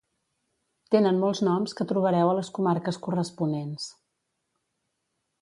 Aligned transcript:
Tenen 0.95 1.19
molts 1.23 1.41
noms 1.47 1.77
que 1.81 1.87
trobareu 1.91 2.31
a 2.31 2.33
les 2.39 2.49
comarques 2.57 2.99
corresponents 3.09 3.87